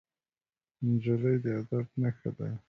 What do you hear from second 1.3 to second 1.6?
د